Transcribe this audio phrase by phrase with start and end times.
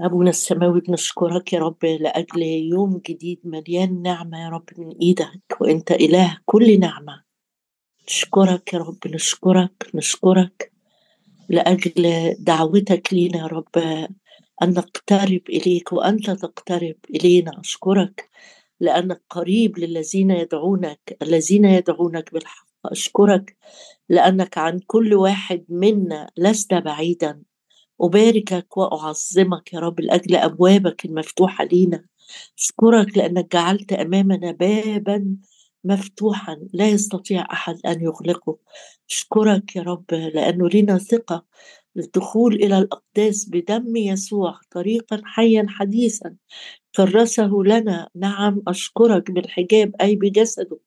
[0.00, 5.92] أبونا السماوي بنشكرك يا رب لأجل يوم جديد مليان نعمة يا رب من إيدك وأنت
[5.92, 7.22] إله كل نعمة.
[8.08, 10.72] نشكرك يا رب نشكرك نشكرك.
[11.48, 13.78] لأجل دعوتك لينا يا رب
[14.62, 17.60] أن نقترب إليك وأنت تقترب إلينا.
[17.60, 18.28] أشكرك
[18.80, 22.68] لأنك قريب للذين يدعونك الذين يدعونك بالحق.
[22.84, 23.56] أشكرك
[24.08, 27.42] لأنك عن كل واحد منا لست بعيدا.
[28.00, 32.04] أباركك وأعظمك يا رب لأجل أبوابك المفتوحة لينا.
[32.58, 35.36] أشكرك لأنك جعلت أمامنا بابا
[35.84, 38.58] مفتوحا لا يستطيع أحد أن يغلقه
[39.10, 41.44] أشكرك يا رب لأنه لنا ثقة
[41.96, 46.36] للدخول إلى الأقداس بدم يسوع طريقا حيا حديثا
[46.96, 48.08] كرسه لنا.
[48.16, 50.78] نعم أشكرك بالحجاب أي بجسده.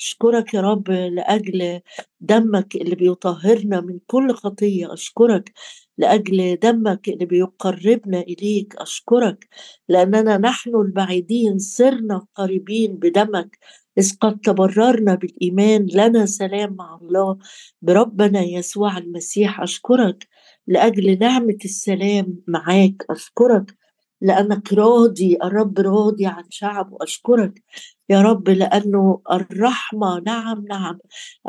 [0.00, 1.80] أشكرك يا رب لأجل
[2.20, 4.92] دمك اللي بيطهرنا من كل خطية.
[4.92, 5.52] أشكرك
[5.98, 8.74] لأجل دمك اللي بيقربنا إليك.
[8.76, 9.48] أشكرك
[9.88, 13.58] لأننا نحن البعيدين صرنا قريبين بدمك.
[13.98, 17.38] إذ قد تبررنا بالإيمان لنا سلام مع الله
[17.82, 19.60] بربنا يسوع المسيح.
[19.60, 20.28] أشكرك
[20.66, 23.04] لأجل نعمة السلام معاك.
[23.10, 23.76] أشكرك
[24.22, 26.96] لأنك راضي الرب راضي عن شعبه.
[27.00, 27.62] أشكرك
[28.10, 30.98] يا رب لأنه الرحمة نعم نعم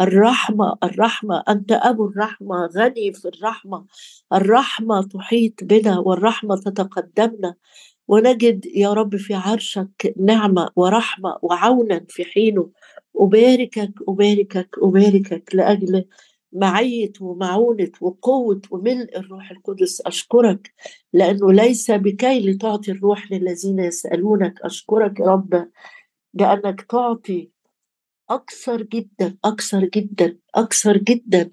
[0.02, 3.86] الرحمة الرحمة أنت أبو الرحمة غني في الرحمة.
[4.34, 7.56] الرحمة تحيط بنا والرحمة تتقدمنا.
[8.08, 12.70] ونجد يا رب في عرشك نعمة ورحمة وعونا في حينه.
[13.18, 16.06] أباركك أباركك أباركك لأجل
[16.54, 20.02] معية ومعونة وقوة وملء الروح القدس.
[20.02, 20.74] أشكرك
[21.14, 24.62] لأنه ليس بكي لتعطي الروح للذين يسألونك.
[24.62, 25.68] أشكرك يا رب
[26.34, 27.50] لأنك تعطي
[28.30, 31.52] أكثر جدا أكثر جدا أكثر جدا.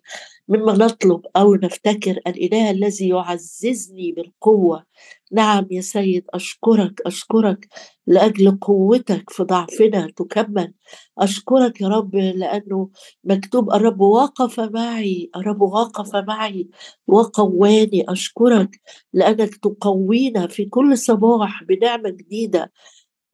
[0.48, 4.84] مما نطلب أو نفتكر الإله الذي يعززني بالقوة.
[5.32, 7.68] نعم يا سيد أشكرك أشكرك
[8.06, 10.74] لأجل قوتك في ضعفنا تكمل.
[11.18, 12.90] أشكرك يا رب لأنه
[13.24, 16.68] مكتوب الرب وقف معي الرب وقف معي
[17.06, 18.04] وقواني.
[18.08, 18.80] أشكرك
[19.12, 22.72] لأنك تقوينا في كل صباح بنعمة جديدة.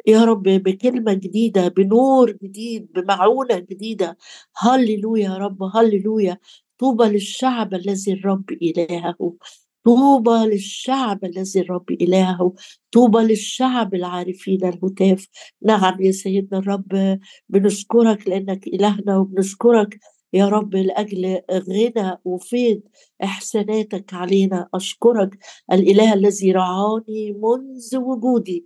[0.07, 4.17] يا رب بكلمة جديدة بنور جديد بمعونة جديدة.
[4.57, 6.39] هللويا يا رب هللويا.
[6.79, 9.37] طوبى للشعب الذي الرب إلهه.
[9.85, 12.55] طوبى للشعب الذي الرب إلهه.
[12.93, 15.27] طوبى للشعب العارفين الهتاف.
[15.62, 17.19] نعم يا سيدنا الرب
[17.49, 19.99] بنشكرك لأنك إلهنا وبنشكرك
[20.33, 22.81] يا رب لأجل غنى وفيض
[23.25, 24.69] إحساناتك علينا.
[24.75, 25.39] أشكرك
[25.73, 28.65] الإله الذي رعاني منذ وجودي.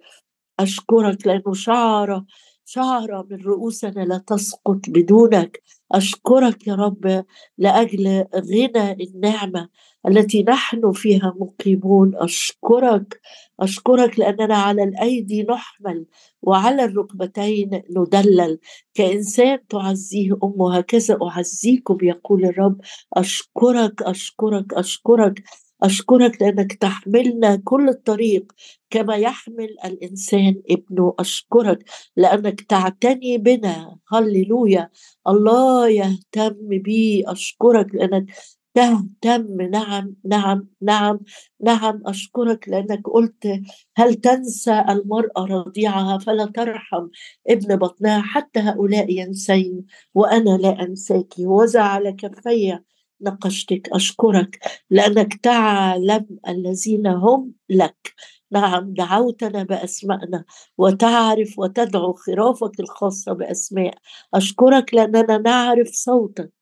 [0.61, 2.27] أشكرك لأنه شعرة
[2.65, 5.63] شعرة من رؤوسنا لا تسقط بدونك.
[5.93, 7.25] أشكرك يا رب
[7.59, 9.69] لأجل غنى النعمة
[10.09, 12.13] التي نحن فيها مقيمون.
[12.17, 13.21] أشكرك
[13.61, 16.07] أشكرك لأننا على الأيدي نحمل
[16.43, 18.59] وعلى الركبتين ندلل.
[18.95, 22.81] كإنسان تعزيه أمه هكذا أعزيكم يقول الرب.
[23.15, 25.43] أشكرك أشكرك أشكرك.
[25.83, 28.53] أشكرك لأنك تحملنا كل الطريق
[28.91, 31.15] كما يحمل الإنسان ابنه.
[31.19, 31.85] أشكرك
[32.17, 33.99] لأنك تعتني بنا.
[34.13, 34.91] هللويا.
[35.29, 37.25] الله يهتم بي.
[37.27, 38.27] أشكرك لأنك
[38.75, 39.61] تهتم.
[39.63, 41.21] نعم نعم نعم
[41.61, 42.03] نعم.
[42.07, 43.61] أشكرك لأنك قلت
[43.97, 47.09] هل تنسى المرأة رضيعها؟ فلا ترحم
[47.49, 48.23] ابن بطنها.
[48.23, 49.85] حتى هؤلاء ينسين
[50.15, 51.35] وأنا لا أنساك.
[51.39, 52.79] وزع على كفي
[53.23, 54.59] نقشتك أشكرك
[54.91, 58.15] لأنك تعلم الذين هم لك.
[58.53, 60.45] نعم دعوتنا بأسمائنا
[60.79, 63.95] وتعرف وتدعو خرافك الخاصة بأسماء.
[64.35, 66.53] أشكرك لأننا نعرف صوتك.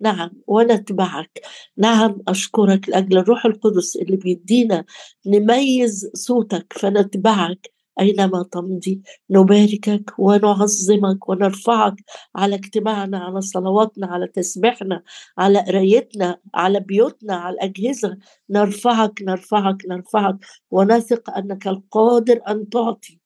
[0.00, 1.40] نعم ونتبعك.
[1.78, 4.84] نعم أشكرك لأجل الروح القدس اللي بيدينا
[5.26, 7.71] نميز صوتك فنتبعك.
[8.00, 9.02] أينما تمضي.
[9.30, 11.94] نباركك ونعظمك ونرفعك
[12.36, 15.02] على اجتماعنا على صلواتنا على تسبيحنا
[15.38, 18.18] على قرايتنا على بيوتنا على الأجهزة.
[18.50, 20.36] نرفعك نرفعك نرفعك.
[20.70, 23.20] ونثق أنك القادر أن تعطي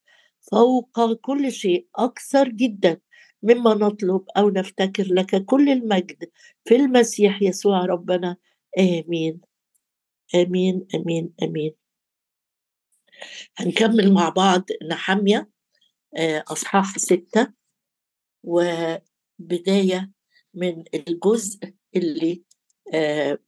[0.52, 3.00] فوق كل شيء أكثر جدا
[3.42, 6.30] مما نطلب أو نفتكر لك كل المجد
[6.64, 8.36] في المسيح يسوع ربنا.
[8.78, 9.40] آمين.
[10.34, 11.85] آمين آمين آمين.
[13.56, 15.50] هنكمل مع بعض نحمية
[16.16, 17.52] آه، أصحاح ستة
[18.44, 20.12] وبداية
[20.54, 21.58] من الجزء
[21.96, 22.42] اللي
[22.94, 23.38] آه،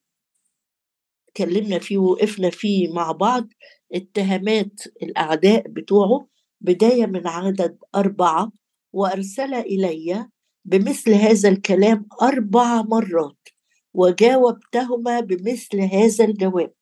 [1.28, 3.48] اتكلمنا فيه ووقفنا فيه مع بعض
[3.94, 6.28] اتهامات الأعداء بتوعه.
[6.60, 8.52] بداية من عدد أربعة
[8.92, 10.28] وأرسل إلي
[10.64, 13.48] بمثل هذا الكلام أربع مرات
[13.94, 16.72] وجاوبتهما بمثل هذا الجواب.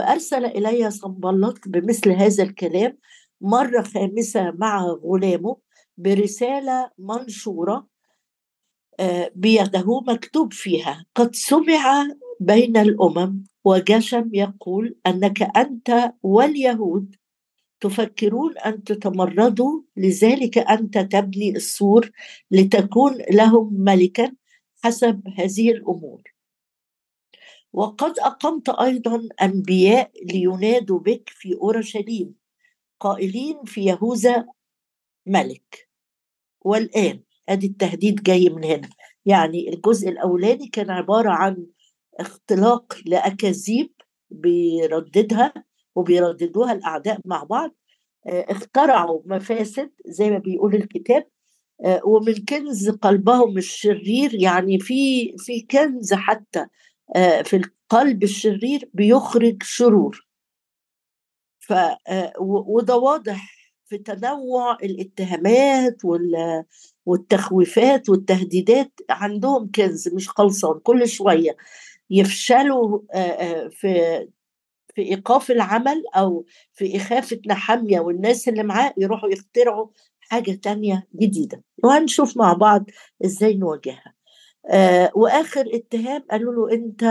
[0.00, 2.98] فأرسل إلي صنبلط بمثل هذا الكلام
[3.40, 5.56] مرة خامسة مع غلامه
[5.98, 7.86] برسالة منشورة
[9.00, 12.06] آه، بيده مكتوب فيها قد سمع
[12.40, 17.16] بين الأمم وجشم يقول أنك أنت واليهود
[17.80, 22.10] تفكرون أن تتمردوا لذلك أنت تبني السور
[22.50, 24.32] لتكون لهم ملكا
[24.84, 26.22] حسب هذه الأمور.
[27.72, 32.34] وقد أقمت أيضا أنبياء لينادوا بك في أورشليم
[33.00, 34.46] قائلين في يهوذا
[35.26, 35.88] ملك.
[36.60, 38.88] والآن أدي التهديد جاي من هنا.
[39.26, 41.66] يعني الجزء الأولاني كان عبارة عن
[42.20, 43.92] اختلاق لأكاذيب
[44.30, 45.54] بيرددها
[45.94, 47.74] وبيرددوها الأعداء مع بعض.
[48.26, 51.26] آه، اخترعوا مفاسد زي ما بيقول الكتاب.
[51.84, 56.66] آه، ومن كنز قلبهم الشرير يعني في في كنز حتى
[57.44, 60.26] في القلب الشرير بيخرج شرور.
[61.60, 61.72] ف
[62.40, 65.96] وده واضح في تنوع الاتهامات
[67.06, 68.92] والتخويفات والتهديدات.
[69.10, 71.56] عندهم كنز مش خلصان كل شوية
[72.10, 73.00] يفشلوا
[73.70, 74.28] في
[74.94, 79.88] في إيقاف العمل أو في إخافة نحامية والناس اللي معاه يروحوا يخترعوا
[80.20, 81.64] حاجة تانية جديدة.
[81.84, 82.84] وهنشوف مع بعض
[83.24, 84.14] إزاي نواجهها.
[85.14, 87.04] وآخر اتهام قالوا له أنت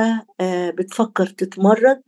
[0.77, 2.01] بتفكر تتمرد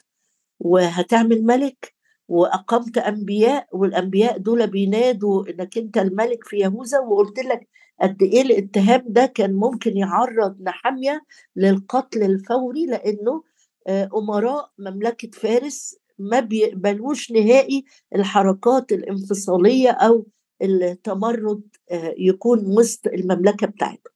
[0.60, 1.94] وهتعمل ملك
[2.28, 7.68] وأقمت أنبياء والأنبياء دول بينادوا إنك أنت الملك في يهوذا وقلت لك
[8.02, 11.22] قد إيه الاتهام ده كان ممكن يعرض نحمية
[11.56, 13.44] للقتل الفوري لأنه
[13.88, 17.86] آه، أمراء مملكة فارس ما بيقبلوش نهائي
[18.16, 20.28] الحركات الانفصالية أو
[20.62, 21.62] التمرد
[21.92, 24.14] آه، يكون وسط المملكة بتاعتهم.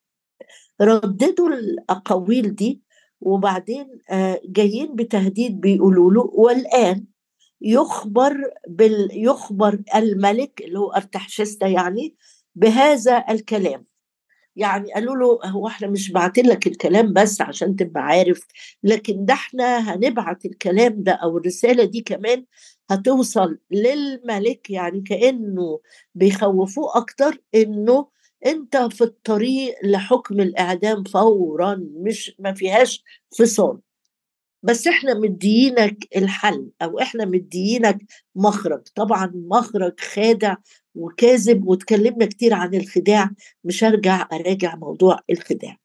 [0.81, 2.81] رددوا الأقاويل دي
[3.21, 7.05] وبعدين آه، جايين بتهديد بيقولوا له والآن
[7.61, 8.33] يخبر
[8.67, 12.15] بال يخبر الملك اللي هو ارتحشستا يعني
[12.55, 13.85] بهذا الكلام.
[14.55, 18.47] يعني قالوا له هو إحنا مش بعتين لك الكلام بس عشان تبقى عارف
[18.83, 22.45] لكن ده إحنا هنبعت الكلام ده أو الرسالة دي كمان
[22.89, 25.79] هتوصل للملك يعني كأنه
[26.15, 28.07] بيخوفوه أكتر إنه
[28.45, 33.03] أنت في الطريق لحكم الإعدام فورا مش ما فيهاش
[33.39, 33.79] فصال.
[34.63, 37.97] بس إحنا مديينك الحل أو إحنا مديينك
[38.35, 38.81] مخرج.
[38.95, 40.55] طبعا مخرج خادع
[40.95, 43.29] وكاذب واتكلمنا كتير عن الخداع.
[43.63, 45.77] مش هرجع أراجع موضوع الخداع.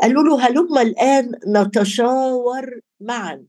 [0.00, 3.44] قالوا له هلم الآن نتشاور معا.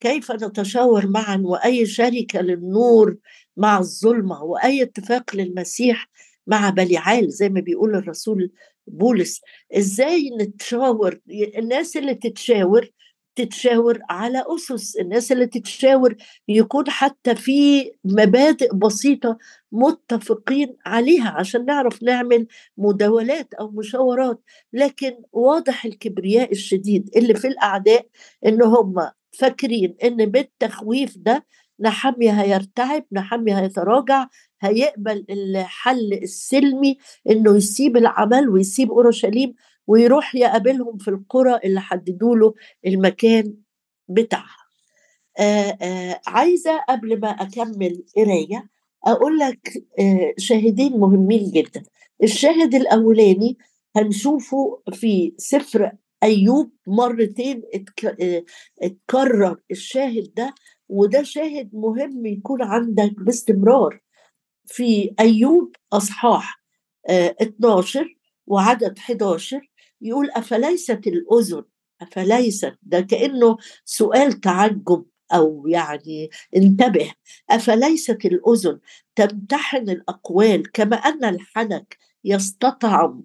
[0.00, 3.16] كيف نتشاور معا؟ وأي شركة للنور
[3.56, 6.08] مع الظلمة وأي اتفاق للمسيح
[6.48, 8.50] مع بليعال زي ما بيقول الرسول
[8.86, 9.40] بولس.
[9.76, 11.20] إزاي نتشاور؟
[11.58, 12.90] الناس اللي تتشاور
[13.36, 14.96] تتشاور على أسس.
[14.96, 16.16] الناس اللي تتشاور
[16.48, 19.38] يكون حتى في مبادئ بسيطة
[19.72, 22.46] متفقين عليها عشان نعرف نعمل
[22.76, 24.40] مداولات أو مشاورات.
[24.72, 28.06] لكن واضح الكبرياء الشديد اللي في الأعداء
[28.46, 28.94] إن هم
[29.38, 31.46] فاكرين إن بالتخويف ده
[31.80, 34.26] نحمي هيرتعب نحمي هيتراجع
[34.60, 36.98] هيقبل الحل السلمي
[37.30, 39.54] إنه يسيب العمل ويسيب أورشليم
[39.86, 42.54] ويروح يقابلهم في القرى اللي حددوا له
[42.86, 43.54] المكان
[44.08, 44.58] بتاعها.
[45.38, 48.68] آآ آآ عايزة قبل ما أكمل قراية
[49.06, 49.84] أقول لك
[50.38, 51.82] شاهدين مهمين جدا.
[52.22, 53.58] الشاهد الأولاني
[53.96, 57.62] هنشوفه في سفر أيوب مرتين
[58.82, 60.54] اتكرر الشاهد ده
[60.88, 64.00] وده شاهد مهم يكون عندك باستمرار.
[64.68, 66.62] في أيوب أصحاح
[67.10, 69.68] 12 وعدد 11
[70.00, 71.64] يقول أفليست الأذن؟
[72.00, 77.12] أفليست؟ ده كأنه سؤال تعجب أو يعني انتبه.
[77.50, 78.78] أفليست الأذن
[79.16, 83.24] تمتحن الأقوال كما أن الحنك يستطعم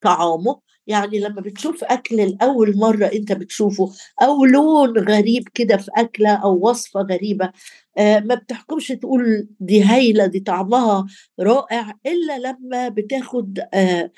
[0.00, 6.30] طعامه؟ يعني لما بتشوف أكل لأول مرة أنت بتشوفه أو لون غريب كده في أكلة
[6.34, 7.52] أو وصفة غريبة
[7.98, 11.06] آه ما بتحكمش تقول دي هايلة دي طعمها
[11.40, 14.10] رائع إلا لما بتاخد آه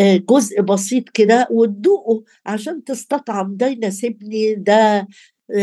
[0.00, 5.08] آه، جزء بسيط كده وتدوقه عشان تستطعم ده يناسبني ده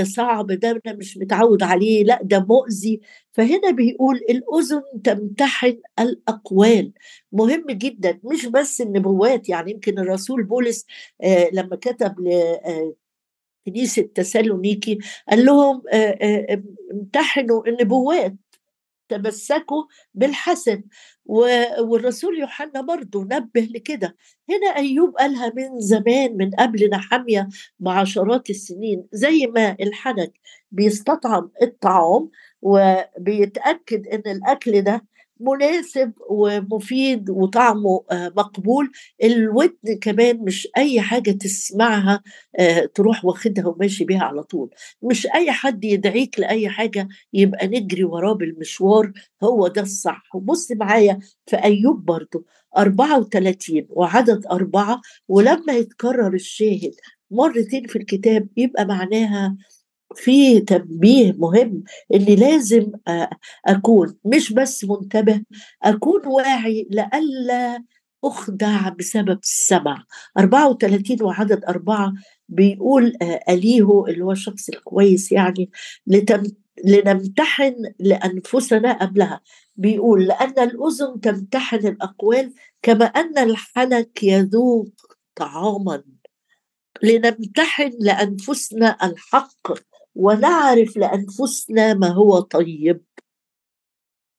[0.04, 3.02] صعب ده أنا مش متعود عليه لأ ده مؤذي.
[3.32, 6.94] فهنا بيقول الأذن تمتحن الأقوال.
[7.32, 10.86] مهم جدا مش بس النبوات يعني يمكن الرسول بولس
[11.54, 12.16] لما كتب
[13.66, 15.82] كنيسة تسالونيكي قال لهم
[16.92, 18.36] امتحنوا النبوات.
[19.10, 20.84] تمسكوا بالحسن.
[21.80, 24.16] والرسول يوحنا برضه نبه لكده.
[24.50, 27.50] هنا أيوب قالها من زمان من قبل نحمية
[27.80, 30.34] بعشرات السنين زي ما الحنك
[30.72, 32.30] بيستطعم الطعام
[32.62, 35.06] وبيتأكد إن الأكل ده
[35.40, 38.92] مناسب ومفيد وطعمه آه، مقبول.
[39.24, 42.22] الودن كمان مش أي حاجة تسمعها
[42.60, 44.70] آه، تروح واخدها وماشي بيها على طول.
[45.04, 49.12] مش أي حد يدعيك لأي حاجة يبقى نجري وراه بالمشوار
[49.44, 50.36] هو ده الصح.
[50.36, 52.46] وبص معايا في أيوب برضو
[52.78, 56.92] 34 وعدد أربعة ولما يتكرر الشاهد
[57.32, 59.58] مرتين في الكتاب يبقى معناها
[60.16, 62.92] في تنبيه مهم اني لازم
[63.66, 65.42] أكون مش بس منتبه
[65.84, 67.84] أكون واعي لئلا
[68.24, 70.04] أخدع بسبب السمع.
[70.38, 72.14] 34 وعدد أربعة
[72.50, 73.14] بيقول
[73.50, 75.70] أليهو اللي هو الشخص الكويس يعني
[76.08, 76.44] لتم
[76.86, 79.42] لنمتحن لأنفسنا قبلها.
[79.76, 84.90] بيقول لأن الأذن تمتحن الأقوال كما أن الحنك يذوق
[85.36, 86.04] طعاما.
[87.04, 89.89] لنمتحن لأنفسنا الحق.
[90.16, 93.02] ونعرف لأنفسنا ما هو طيب.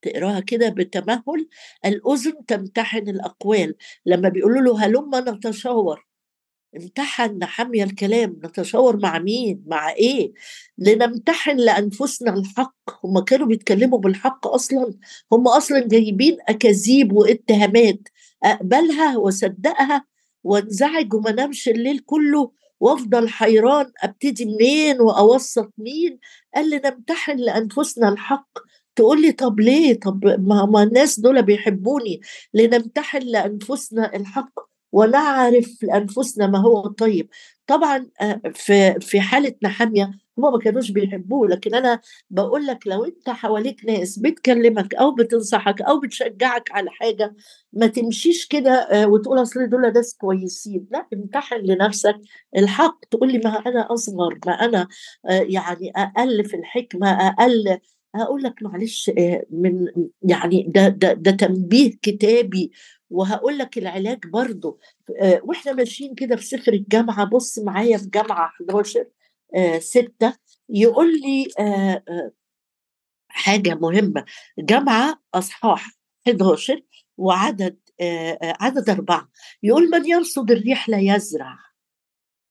[0.03, 1.49] تقراها كده بتمهل
[1.85, 3.75] الأذن تمتحن الأقوال.
[4.07, 6.07] لما بيقولوا له هلما نتشاور.
[6.77, 8.41] امتحن نحمي الكلام.
[8.45, 10.33] نتشاور مع مين؟ مع إيه؟
[10.79, 13.07] لنمتحن لأنفسنا الحق.
[13.07, 14.95] هم كانوا بيتكلموا بالحق أصلا.
[15.33, 18.01] هم أصلا جايبين أكاذيب واتهامات.
[18.45, 20.07] أقبلها واصدقها
[20.45, 26.19] وانزعج وما نامش الليل كله وأفضل حيران أبتدي منين واوسط مين؟
[26.55, 28.49] قال لي نمتحن لأنفسنا الحق.
[28.97, 32.21] تقول لي طب ليه؟ طب ما, ما الناس دول بيحبوني.
[32.55, 34.53] لنمتحن لأنفسنا الحق
[34.93, 37.29] ونعرف لأنفسنا ما هو طيب.
[37.67, 43.05] طبعا آه، في في حالة نحامية هم ما كانوش بيحبوه لكن أنا بقول لك لو
[43.05, 47.35] أنت حواليك ناس بتكلمك أو بتنصحك أو بتشجعك على حاجة
[47.73, 50.87] ما تمشيش كده آه، وتقول أصل دول ناس كويسين.
[50.91, 52.17] لا امتحن لنفسك
[52.57, 54.89] الحق تقول لي ما أنا أصغر ما أنا
[55.29, 57.79] آه، يعني أقل في الحكمة أقل.
[58.15, 59.11] هقول لك معلش
[59.51, 59.87] من
[60.23, 62.71] يعني ده ده ده تنبيه كتابي.
[63.11, 64.79] وهقول لك العلاج برضه
[65.21, 69.05] آه، وإحنا ماشيين كده في سفر الجامعة بص معايا في جامعة 11
[69.79, 70.35] 6 آه،
[70.69, 72.33] يقول لي آه،
[73.29, 74.25] حاجة مهمة
[74.59, 75.91] جامعه أصحاح
[76.29, 76.83] 11
[77.17, 77.79] وعدد
[78.43, 79.29] عدد أربعة.
[79.63, 81.59] يقول من يرصد الريح لا يزرع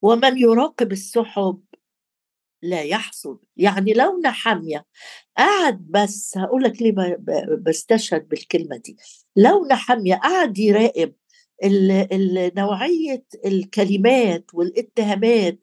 [0.02, 1.62] ومن يراقب السحب
[2.62, 3.40] لا يحصد.
[3.58, 4.86] يعني لو نحمية
[5.38, 7.18] قعد بس هقول لك ليه
[7.66, 8.98] بستشهد بالكلمة دي.
[9.36, 11.14] لو نحمية قعد يراقب
[12.58, 15.60] نوعية الكلمات والاتهامات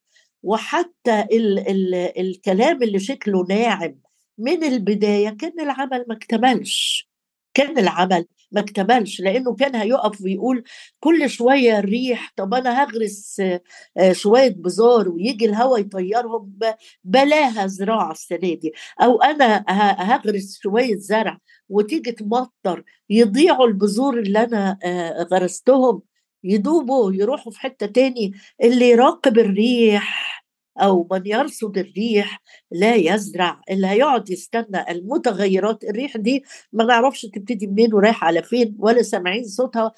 [0.47, 4.01] وحتى ال ال الكلام اللي شكله ناعم
[4.39, 7.09] من البداية كان العمل ما اكتملش.
[7.55, 10.65] كان العمل ما اكتملش لأنه كان هيقف ويقول
[11.01, 13.41] كل شوية الريح طب أنا هغرس
[13.97, 16.59] آه، شوية بزار ويجي الهواء يطيرهم
[17.05, 18.73] بلاها زراعة السنة دي.
[19.03, 19.65] أو أنا
[19.99, 21.39] هغرس شوية زرع
[21.69, 26.03] وتيجي تمطر يضيعوا البذور اللي أنا آه، غرستهم
[26.45, 30.37] يدوبوا يروحوا في حتة تاني اللي يراقب الريح
[30.81, 37.67] أو من يرصد الريح لا يزرع اللي هيقعد يستنى المتغيرات الريح دي ما نعرفش تبتدي
[37.67, 39.93] منين ورايحة على فين ولا سامعين صوتها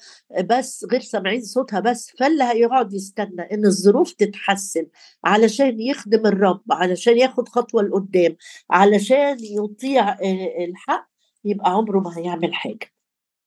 [0.45, 4.85] بس غير سامعين صوتها بس فاللي هيقعد يستنى إن الظروف تتحسن
[5.23, 8.35] علشان يخدم الرب علشان ياخد خطوة لقدام
[8.69, 10.17] علشان يطيع
[10.69, 11.09] الحق
[11.45, 12.91] يبقى عمره ما هيعمل حاجة.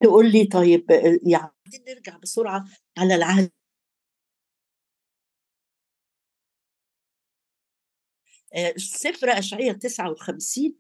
[0.03, 0.85] تقول لي طيب
[1.27, 1.51] يعني
[1.89, 2.65] نرجع بسرعة
[2.99, 3.51] على العهد.
[8.57, 10.75] آه، سفر أشعية 59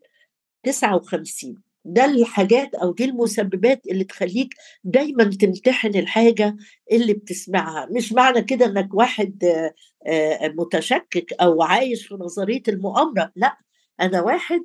[0.66, 4.54] 59 ده الحاجات أو دي المسببات اللي تخليك
[4.84, 6.56] دايما تمتحن الحاجة
[6.92, 7.88] اللي بتسمعها.
[7.96, 9.74] مش معنى كده إنك واحد آه،
[10.06, 13.56] آه، متشكك أو عايش في نظرية المؤامرة لأ
[14.00, 14.60] أنا واحد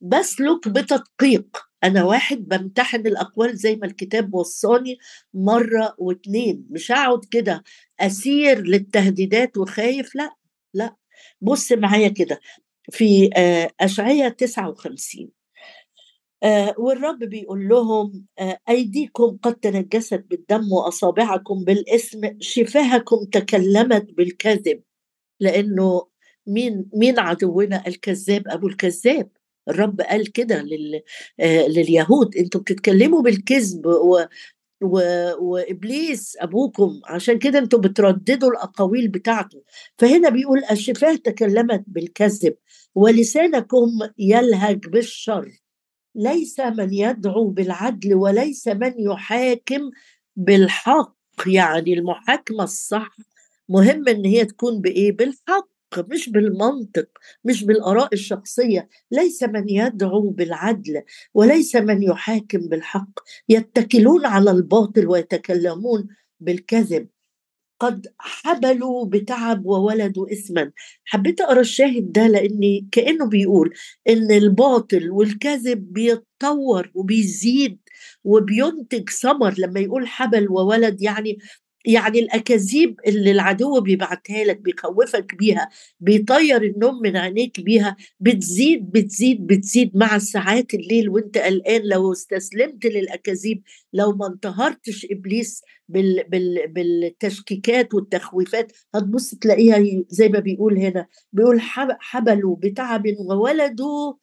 [0.00, 1.46] بسلك بتدقيق.
[1.86, 4.98] أنا واحد بمتحن الأقوال زي ما الكتاب وصاني
[5.34, 7.64] مرة واتنين مش هقعد كده
[8.00, 10.36] أسير للتهديدات وخايف لا
[10.74, 10.96] لا.
[11.40, 12.40] بص معايا كده
[12.92, 13.70] في آه،
[14.38, 15.30] 59
[16.42, 24.82] آه، والرب بيقول لهم آه، أيديكم قد تنجست بالدم وأصابعكم بالإثم شفاهكم تكلمت بالكذب
[25.40, 26.06] لأنه
[26.46, 29.30] مين مين عدونا؟ الكذاب أبو الكذاب.
[29.68, 31.02] الرب قال كده لل...
[31.68, 34.20] لليهود أنتوا بتتكلموا بالكذب و...
[34.82, 35.00] و...
[35.40, 39.62] وإبليس أبوكم عشان كده أنتوا بترددوا الأقاويل بتاعته.
[39.98, 42.54] فهنا بيقول الشفاة تكلمت بالكذب
[42.94, 45.50] ولسانكم يلهج بالشر
[46.14, 49.90] ليس من يدعو بالعدل وليس من يحاكم
[50.36, 51.16] بالحق.
[51.46, 53.16] يعني المحاكمة الصح
[53.68, 55.75] مهم إن هي تكون بإيه؟ بالحق.
[55.98, 57.08] مش بالمنطق
[57.44, 61.02] مش بالآراء الشخصية ليس من يدعو بالعدل
[61.34, 63.10] وليس من يحاكم بالحق
[63.48, 66.08] يتكلون على الباطل ويتكلمون
[66.40, 67.08] بالكذب.
[67.80, 70.72] قد حبلوا بتعب وولدوا اسما
[71.04, 73.74] حبيت أقرأ الشاهد ده لأني كأنه بيقول
[74.08, 77.78] إن الباطل والكذب بيتطور وبيزيد
[78.24, 79.54] وبينتج ثمر.
[79.58, 81.38] لما يقول حبل وولد يعني
[81.86, 85.68] يعني الأكاذيب اللي العدو بيبعتها لك بيخوفك بيها
[86.00, 91.82] بيطير النوم من عينيك بيها بتزيد بتزيد بتزيد مع ساعات الليل وانت قلقان.
[91.84, 93.62] لو استسلمت للأكاذيب
[93.92, 101.60] لو ما انتهرتش إبليس بال بال بالتشكيكات والتخويفات هتبص تلاقيها زي ما بيقول هنا بيقول
[102.00, 104.14] حبلوا بتعب وولدوا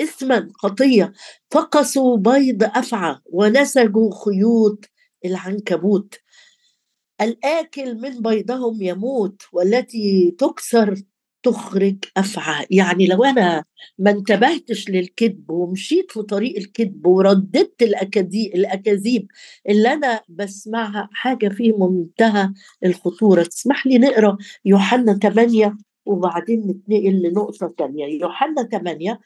[0.00, 1.12] إثما خطية
[1.50, 4.84] فقسوا بيض أفعى ونسجوا خيوط
[5.24, 6.14] العنكبوت.
[7.20, 10.94] الآكل من بيضهم يموت والتي تكسر
[11.42, 12.66] تخرج أفعى.
[12.70, 13.64] يعني لو أنا
[13.98, 19.26] ما انتبهتش للكذب ومشيت في طريق الكذب ورددت الأكاذيب
[19.68, 22.52] اللي أنا بسمعها حاجة في منتهى
[22.84, 23.42] الخطورة.
[23.42, 28.06] تسمح لي نقرأ يوحنا 8 وبعدين نتنقل لنقطة تانية.
[28.20, 29.20] يوحنا 8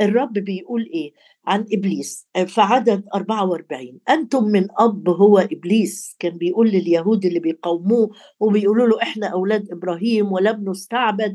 [0.00, 1.12] الرب بيقول إيه؟
[1.46, 6.16] عن إبليس في عدد 44 أنتم من أب هو إبليس.
[6.18, 8.10] كان بيقول لليهود اللي بيقاوموه
[8.40, 11.34] وبيقولوا له إحنا أولاد إبراهيم ولم نستعبد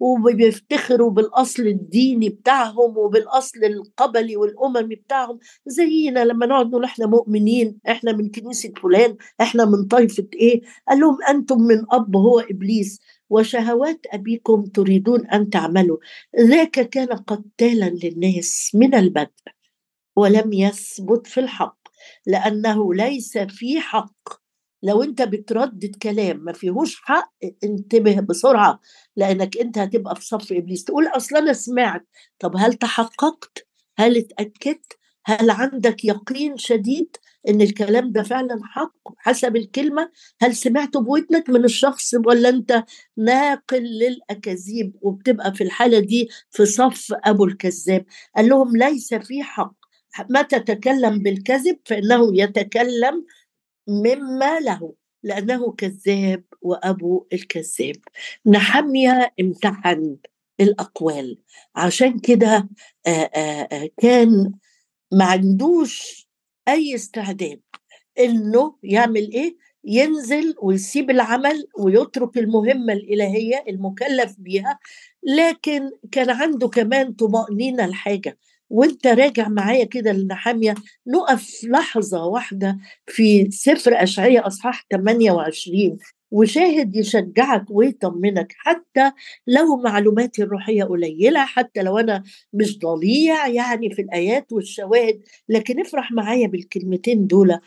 [0.00, 5.38] وبيفتخروا بالأصل الديني بتاعهم وبالأصل القبلي والأممي بتاعهم.
[5.66, 11.00] زينا لما نقعد نقول إحنا مؤمنين إحنا من كنيسة فلان إحنا من طائفة إيه؟ قال
[11.00, 13.00] لهم أنتم من أب هو إبليس.
[13.30, 15.98] وشهوات أبيكم تريدون أن تعملوا.
[16.40, 19.30] ذاك كان قتالا للناس من البدء
[20.16, 21.78] ولم يثبت في الحق
[22.26, 24.28] لأنه ليس في حق.
[24.82, 27.32] لو أنت بتردد كلام ما فيهوش حق
[27.64, 28.80] انتبه بسرعة
[29.16, 30.84] لأنك أنت هتبقى في صف إبليس.
[30.84, 32.06] تقول أصل أنا سمعت.
[32.38, 33.66] طب هل تحققت؟
[33.98, 34.92] هل اتأكدت؟
[35.28, 37.16] هل عندك يقين شديد
[37.48, 42.84] إن الكلام ده فعلا حق حسب الكلمة؟ هل سمعته بودنك من الشخص ولا أنت
[43.16, 48.04] ناقل للأكاذيب وبتبقى في الحالة دي في صف أبو الكذاب؟
[48.36, 49.74] قال لهم ليس في حق.
[50.30, 53.24] متى تكلم بالكذب فإنه يتكلم
[53.88, 57.96] مما له لأنه كذاب وأبو الكذاب.
[58.46, 60.16] نحمية امتحن
[60.60, 61.38] الأقوال.
[61.76, 62.68] عشان كده
[64.02, 64.52] كان
[65.12, 66.28] ما عندوش
[66.68, 67.60] أي استعداد.
[68.18, 74.78] إنه يعمل إيه؟ ينزل ويسيب العمل ويترك المهمة الإلهية المكلف بيها
[75.22, 78.38] لكن كان عنده كمان طمأنينة الحاجة
[78.70, 80.74] وأنت راجع معايا كده لنحامية
[81.06, 85.98] نقف لحظة واحدة في سفر اشعياء أصحاح 28
[86.30, 89.12] وشاهد يشجعك ويطمنك حتى
[89.46, 95.22] لو معلوماتي الروحية قليلة حتى لو أنا مش ضليع يعني في الآيات والشواهد.
[95.48, 97.58] لكن افرح معايا بالكلمتين دول.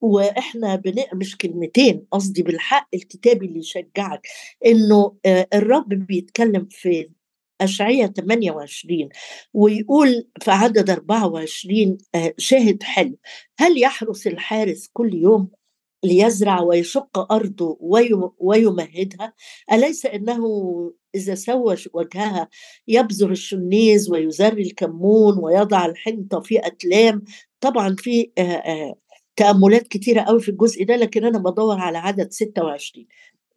[0.00, 0.82] وإحنا.
[1.14, 4.26] مش كلمتين قصدي بالحق الكتابي اللي يشجعك.
[4.66, 5.16] إنه
[5.54, 7.10] الرب بيتكلم في
[7.60, 9.08] أشعية 28
[9.54, 11.98] ويقول في عدد 24
[12.38, 13.18] شاهد حلو.
[13.58, 15.48] هل يحرس الحارس كل يوم؟
[16.04, 17.78] ليزرع ويشق أرضه
[18.40, 19.32] ويمهدها.
[19.72, 20.42] أليس أنه
[21.14, 22.48] إذا سوى وجهها
[22.88, 27.24] يبذر الشنيز ويزري الكمون ويضع الحنطة في أتلام؟
[27.60, 28.30] طبعا في
[29.36, 33.06] تأملات كتيرة قوي في الجزء ده لكن أنا بدور على عدد 26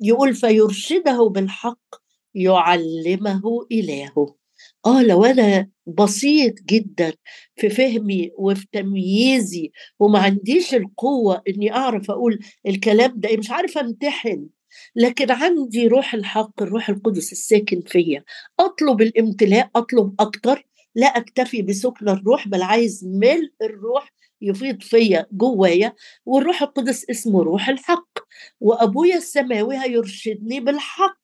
[0.01, 1.95] يقول فيرشده بالحق
[2.35, 4.35] يعلمه إلهه.
[4.85, 7.13] آه لو أنا بسيط جدا
[7.55, 14.47] في فهمي وفي تمييزي وما عنديش القوة إني أعرف أقول الكلام ده مش عارفه أمتحن.
[14.95, 18.23] لكن عندي روح الحق الروح القدس الساكن فيا.
[18.59, 20.67] أطلب الامتلاء أطلب أكتر.
[20.95, 25.93] لا أكتفي بسكن الروح بل عايز ملء الروح يفيض فيا جوايا.
[26.25, 28.07] والروح القدس اسمه روح الحق.
[28.59, 31.17] وأبويا السماوي هيرشدني بالحق.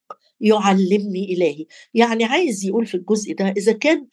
[0.44, 1.66] يعلمني إلهي.
[1.94, 4.08] يعني عايز يقول في الجزء ده إذا كان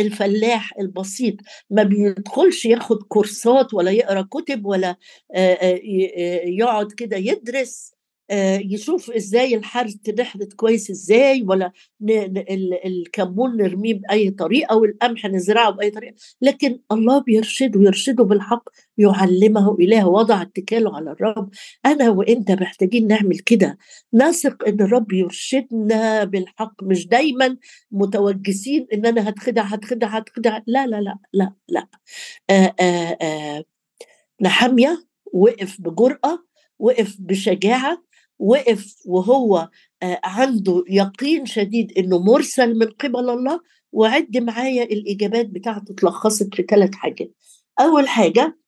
[0.00, 1.34] الفلاح البسيط
[1.70, 4.96] ما بيدخلش ياخد كورسات ولا يقرأ كتب ولا
[6.46, 7.92] يقعد كده يدرس
[8.70, 11.72] يشوف إزاي الحرث نحرث كويس إزاي ولا
[12.84, 16.14] الكمون نرميه بأي طريقة والقمح نزرعه بأي طريقة.
[16.42, 21.50] لكن الله بيرشده يرشده بالحق يعلمه إله وضع اتكاله على الرب.
[21.86, 23.78] أنا وإنت محتاجين نعمل كده.
[24.14, 26.82] نثق إن الرب يرشدنا بالحق.
[26.82, 27.56] مش دايما
[27.90, 30.60] متوجسين إن أنا هتخدع هتخدع هتخدع.
[30.66, 31.86] لا لا لا لا لا.
[32.50, 33.64] آآ آآ
[34.40, 36.38] نحمية وقف بجرأة
[36.78, 38.05] وقف بشجاعة
[38.38, 39.70] وقف وهو
[40.24, 43.60] عنده يقين شديد إنه مرسل من قبل الله
[43.92, 47.32] وعد معايا الإجابات بتاعته اتلخصت في ثلاث حاجات.
[47.80, 48.58] أول حاجة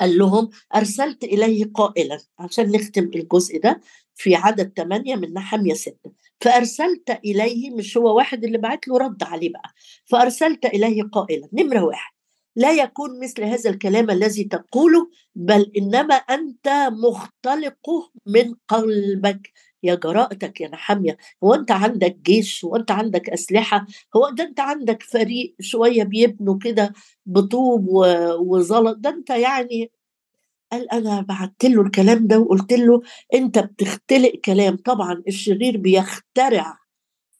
[0.00, 3.80] قال لهم أرسلت إليه قائلا عشان نختم الجزء ده
[4.14, 9.22] في عدد ثمانية من نحمية ستة فأرسلت إليه مش هو واحد اللي بعت له رد
[9.22, 9.70] عليه بقى.
[10.06, 12.13] فأرسلت إليه قائلا نمرة واحد.
[12.56, 19.52] لا يكون مثل هذا الكلام الذي تقوله بل إنما أنت مختلقه من قلبك.
[19.82, 23.86] يا جرأتك يا نحمية هو أنت عندك جيش هو أنت عندك أسلحة
[24.16, 26.92] هو ده أنت عندك فريق شوية بيبنوا كده
[27.26, 27.88] بطوب
[28.40, 28.96] وزلط.
[28.98, 29.90] ده أنت يعني
[30.72, 33.02] قال أنا بعت له الكلام ده وقلت له
[33.34, 34.76] أنت بتختلق كلام.
[34.76, 36.78] طبعا الشرير بيخترع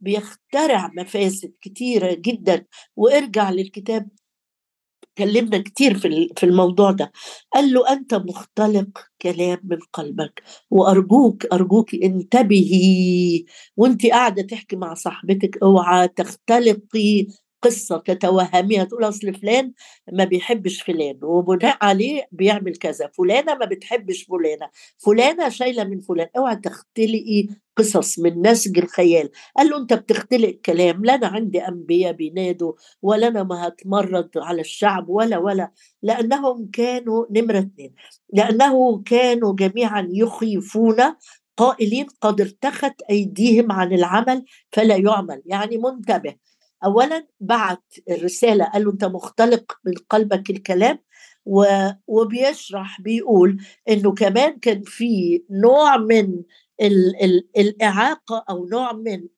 [0.01, 2.65] بيخترع مفاسد كتيرة جدا.
[2.97, 4.09] وارجع للكتاب
[5.19, 7.13] اتكلمنا كتير في في الموضوع ده.
[7.55, 8.89] قال له أنت مختلق
[9.23, 13.45] كلام من قلبك وأرجوك أرجوك انتبهي.
[13.77, 17.27] وأنت قاعدة تحكي مع صاحبتك اوعى تختلقي
[17.65, 19.73] قصة تتوهميها تقول أصل فلان
[20.13, 26.29] ما بيحبش فلان وبناء عليه بيعمل كذا فلانة ما بتحبش فلانة فلانة شايلة من فلان
[26.37, 29.31] أوعى تختلقي قصص من نسج الخيال.
[29.57, 32.73] قال له أنت بتختلق كلام لا أنا عندي أنبياء بينادوا
[33.03, 35.71] ولا أنا ما هتمرد على الشعب ولا ولا.
[36.03, 37.95] لأنهم كانوا نمرة اثنين
[38.33, 40.97] لأنه كانوا جميعا يخيفون
[41.57, 46.35] قائلين قد ارتخت أيديهم عن العمل فلا يعمل يعني منتبه.
[46.85, 50.99] اولا بعت الرسالة قال له أنت مختلق من قلبك الكلام
[52.07, 56.43] وبيشرح بيقول إنه كمان كان في نوع من
[56.81, 59.29] ال ال الإعاقة أو نوع من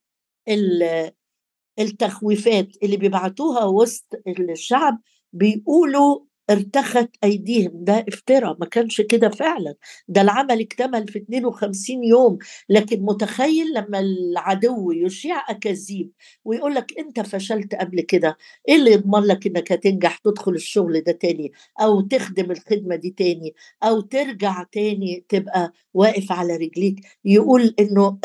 [1.79, 5.01] التخويفات اللي بيبعتوها وسط الشعب
[5.33, 6.21] بيقولوا
[6.51, 7.71] ارتخت أيديهم.
[7.85, 9.75] ده افتراء ما كانش كده فعلا.
[10.09, 12.39] ده العمل اكتمل في 52 يوم.
[12.69, 16.11] لكن متخيل لما العدو يشيع أكاذيب
[16.45, 18.37] ويقول لك أنت فشلت قبل كده
[18.69, 23.55] إيه اللي يضمن لك إنك هتنجح تدخل الشغل ده تاني أو تخدم الخدمة دي تاني
[23.83, 28.19] أو ترجع تاني تبقى واقف على رجليك؟ يقول إنه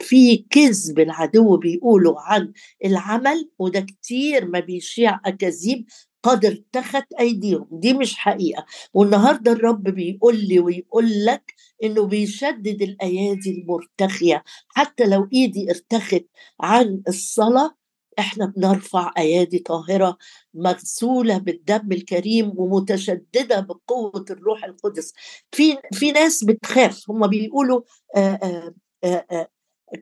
[0.00, 2.52] في كذب العدو بيقولوا عن
[2.84, 5.86] العمل وده كتير ما بيشيع أكاذيب.
[6.30, 7.68] قد ارتخت أيديهم.
[7.72, 8.66] دي مش حقيقة.
[8.94, 14.44] والنهاردة الرب بيقول لي ويقول لك إنه بيشدد الأيادي المرتخية.
[14.68, 16.24] حتى لو إيدي ارتخت
[16.60, 17.74] عن الصلاة
[18.18, 20.18] إحنا بنرفع أيادي طاهرة
[20.54, 25.12] مغسولة بالدم الكريم ومتشددة بقوة الروح القدس.
[25.52, 27.10] في في ناس بتخاف.
[27.10, 27.80] هم بيقولوا
[28.16, 29.48] آآ آآ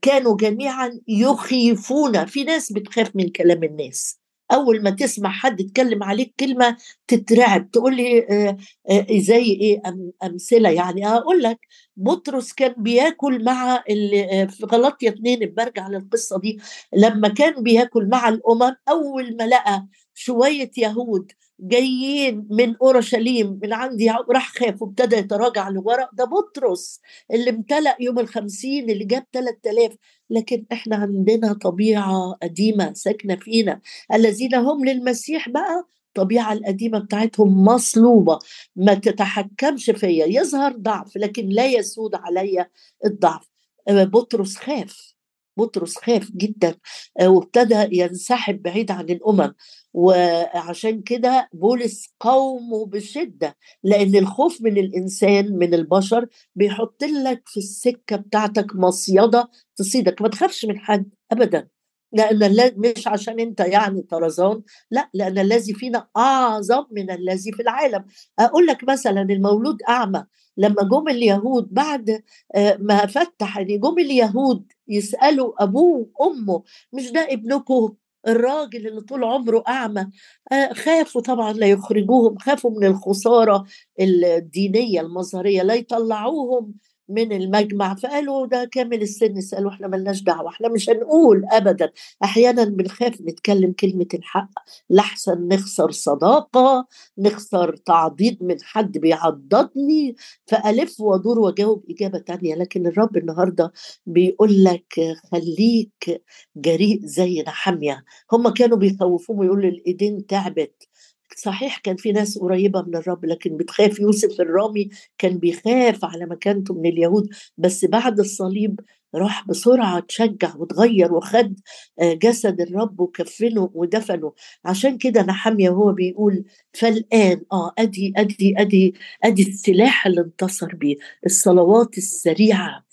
[0.02, 2.26] كانوا جميعا يخيفون.
[2.26, 4.18] في ناس بتخاف من كلام الناس.
[4.52, 6.76] أول ما تسمع حد يتكلم عليك كلمة
[7.08, 8.56] تترعب تقول لي آه،
[8.90, 9.82] آه، زي إيه
[10.24, 11.06] أمثلة يعني.
[11.08, 11.58] أقول لك
[11.96, 16.58] بطرس كان بياكل مع آه، في غلطيه اتنين برجع للقصة دي.
[16.96, 24.10] لما كان بياكل مع الأمم أول ما لقى شوية يهود جايين من أورشليم من عندي
[24.30, 26.08] راح خاف وابتدى يتراجع لورا.
[26.12, 27.00] ده بطرس
[27.32, 29.96] اللي امتلأ يوم الخمسين اللي جاب 3000
[30.30, 33.80] لكن إحنا عندنا طبيعة قديمة ساكنة فينا.
[34.14, 38.38] الذين هم للمسيح بقى الطبيعة القديمة بتاعتهم مصلوبة
[38.76, 40.26] ما تتحكمش فيا.
[40.26, 42.70] يظهر ضعف لكن لا يسود عليا
[43.04, 43.50] الضعف.
[43.90, 45.13] بطرس خاف.
[45.56, 46.74] بطرس خاف جدا
[47.22, 49.54] وابتدى ينسحب بعيد عن الأمم.
[49.94, 58.16] وعشان كده بولس قومه بشدة لأن الخوف من الإنسان من البشر بيحط لك في السكة
[58.16, 60.22] بتاعتك مصيدة تصيدك.
[60.22, 61.73] ما تخافش من حد ابدا.
[62.14, 68.04] لأن مش عشان أنت يعني طرزان لا لأن الذي فينا أعظم من الذي في العالم.
[68.38, 70.24] أقول لك مثلا المولود أعمى
[70.56, 72.22] لما جم اليهود بعد
[72.54, 77.94] آه، ما فتح يعني جم اليهود يسألوا أبوه وأمه مش ده ابنكم
[78.28, 80.10] الراجل اللي طول عمره أعمى؟
[80.52, 83.64] آه، خافوا طبعا لا يخرجوهم خافوا من الخسارة
[84.00, 86.74] الدينية المظهرية لا يطلعوهم
[87.08, 91.90] من المجمع فقالوا ده كامل السن سألوا إحنا ملناش دعوة إحنا مش هنقول ابدا.
[92.24, 94.50] أحيانا بنخاف نتكلم كلمة الحق
[94.90, 96.86] لحسن نخسر صداقة
[97.18, 102.54] نخسر تعضيد من حد بيعضدني فألف وأدور وأجاوب إجابة تانية.
[102.54, 103.72] لكن الرب النهارده
[104.06, 104.94] بيقول لك
[105.32, 106.22] خليك
[106.56, 108.04] جريء زي نحمية.
[108.32, 110.88] هم كانوا بيخوفوه ويقولوا الإيدين تعبت.
[111.36, 116.74] صحيح كان في ناس قريبة من الرب لكن بتخاف يوسف الرامي كان بيخاف على مكانته
[116.74, 117.28] من اليهود.
[117.58, 118.80] بس بعد الصليب
[119.14, 121.60] راح بسرعة تشجع وتغير وخد
[122.00, 124.32] آه، جسد الرب وكفنه ودفنه.
[124.64, 128.94] عشان كده نحمية وهو بيقول فالآن آه أدي أدي أدي
[129.24, 132.84] أدي السلاح اللي انتصر بيه الصلوات السريعة.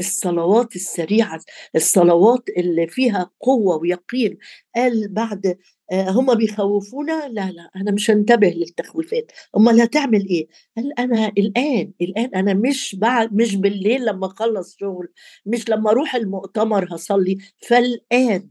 [0.00, 1.40] الصلوات السريعة
[1.76, 4.38] الصلوات اللي فيها قوة ويقين.
[4.76, 5.58] قال بعد
[5.92, 9.32] آه، هم بيخوفونا لا لا أنا مش هنتبه للتخويفات.
[9.56, 15.08] امال هتعمل إيه؟ قال أنا الآن الآن أنا مش بعد مش بالليل لما أخلص شغل
[15.46, 18.50] مش لما أروح المؤتمر هصلي فالآن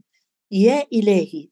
[0.50, 1.48] يا إلهي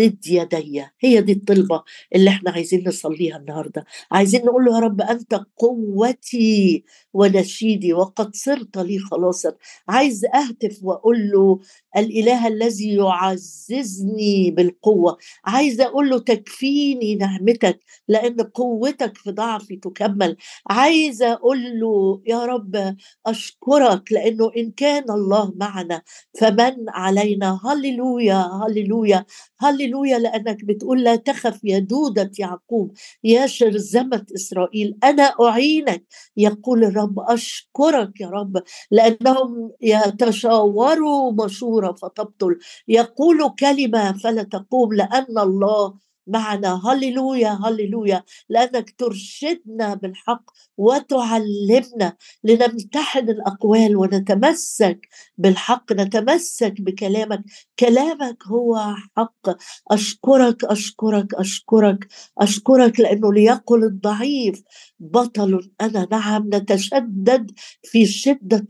[0.00, 0.84] شدد يدي.
[1.00, 1.82] هي دي الطلبة
[2.14, 3.84] اللي إحنا عايزين نصليها النهارده.
[4.12, 9.52] عايزين نقول له يا رب أنت قوتي ونشيدي وقد صرت لي خلاصا.
[9.88, 11.60] عايز أهتف وأقول له
[11.96, 15.16] الإله الذي يعززني بالقوة.
[15.44, 20.36] عايز أقول له تكفيني نعمتك لأن قوتك في ضعفي تكمل.
[20.70, 26.02] عايز أقول له يا رب أشكرك لأنه إن كان الله معنا
[26.40, 27.60] فمن علينا.
[27.64, 29.24] هللويا هللويا
[29.60, 32.92] هللويا لأنك بتقول لا تخف يا دودة يعقوب
[33.24, 34.98] يا شرذمة إسرائيل.
[35.04, 36.04] أنا أعينك
[36.36, 42.58] يقول الرب رب أشكرك يا رب لأنهم يتشاوروا مشورة فتبطل.
[42.88, 45.94] يقولوا كلمة فلا تقوم لأن الله
[46.26, 46.80] معنا.
[46.86, 48.22] هللويا هللويا.
[48.48, 50.44] لأنك ترشدنا بالحق
[50.76, 57.42] وتعلمنا لنمتحن الأقوال ونتمسك بالحق نتمسك بكلامك.
[57.78, 59.46] كلامك هو حق.
[59.90, 64.62] أشكرك أشكرك أشكرك أشكرك لأنه ليقل الضعيف.
[65.00, 67.50] بطل أنا نعم نتشدد
[67.84, 68.66] في شدة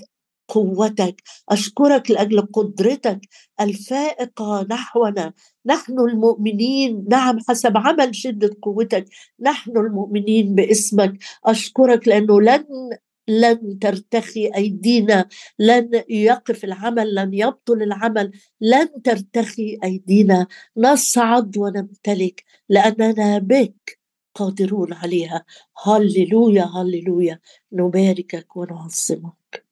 [0.51, 3.21] قوتك أشكرك لأجل قدرتك
[3.61, 5.33] الفائقة نحونا.
[5.67, 9.05] نحن المؤمنين نعم حسب عمل شدة قوتك
[9.41, 11.19] نحن المؤمنين باسمك.
[11.47, 12.65] أشكرك لأنه لن
[13.29, 20.47] لن ترتخي أيدينا لن يقف العمل لن يبطل العمل لن ترتخي أيدينا.
[20.77, 23.99] نصعد ونمتلك لأننا بك
[24.35, 25.45] قادرون عليها.
[25.87, 27.41] هللويا هللويا.
[27.73, 29.70] نباركك ونعظمك.